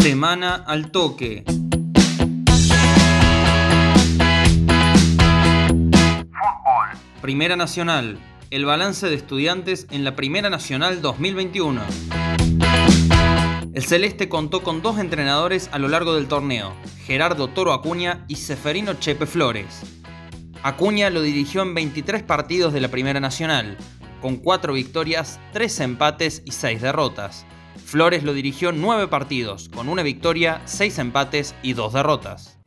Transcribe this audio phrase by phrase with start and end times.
[0.00, 1.44] Semana al toque.
[6.26, 6.88] Fútbol.
[7.20, 8.18] Primera Nacional.
[8.50, 11.82] El balance de estudiantes en la Primera Nacional 2021.
[13.74, 16.72] El Celeste contó con dos entrenadores a lo largo del torneo,
[17.04, 19.82] Gerardo Toro Acuña y Seferino Chepe Flores.
[20.62, 23.76] Acuña lo dirigió en 23 partidos de la Primera Nacional,
[24.22, 27.44] con 4 victorias, 3 empates y 6 derrotas.
[27.76, 32.58] Flores lo dirigió 9 partidos, con una victoria, 6 empates y 2 derrotas.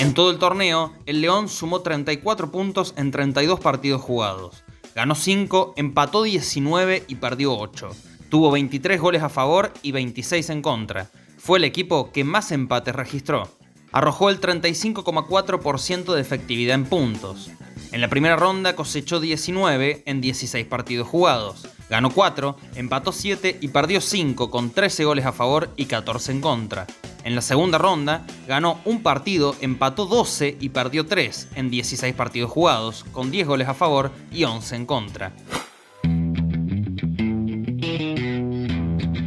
[0.00, 4.62] En todo el torneo, el León sumó 34 puntos en 32 partidos jugados.
[4.94, 7.90] Ganó 5, empató 19 y perdió 8.
[8.28, 11.10] Tuvo 23 goles a favor y 26 en contra.
[11.38, 13.48] Fue el equipo que más empates registró.
[13.92, 17.50] Arrojó el 35,4% de efectividad en puntos.
[17.90, 21.68] En la primera ronda cosechó 19 en 16 partidos jugados.
[21.90, 26.40] Ganó 4, empató 7 y perdió 5 con 13 goles a favor y 14 en
[26.40, 26.86] contra.
[27.24, 32.50] En la segunda ronda ganó un partido, empató 12 y perdió 3 en 16 partidos
[32.50, 35.32] jugados, con 10 goles a favor y 11 en contra.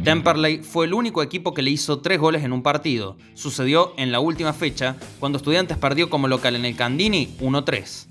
[0.04, 3.18] Temperley fue el único equipo que le hizo 3 goles en un partido.
[3.34, 8.06] Sucedió en la última fecha, cuando Estudiantes perdió como local en el Candini 1-3.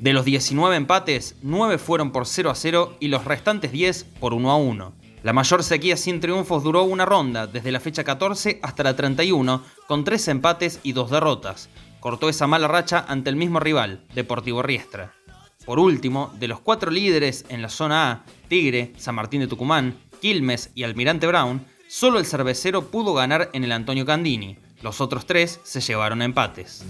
[0.00, 4.32] De los 19 empates, 9 fueron por 0 a 0 y los restantes 10 por
[4.32, 4.92] 1 a 1.
[5.22, 9.62] La mayor sequía sin triunfos duró una ronda, desde la fecha 14 hasta la 31,
[9.86, 11.68] con 3 empates y 2 derrotas.
[12.00, 15.12] Cortó esa mala racha ante el mismo rival, Deportivo Riestra.
[15.66, 19.98] Por último, de los cuatro líderes en la zona A, Tigre, San Martín de Tucumán,
[20.22, 24.56] Quilmes y Almirante Brown, solo el cervecero pudo ganar en el Antonio Candini.
[24.80, 26.86] Los otros tres se llevaron empates.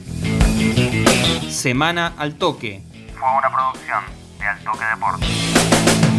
[1.48, 2.82] Semana al toque
[3.20, 4.02] fue una producción
[4.38, 6.09] de Altoque Deportes.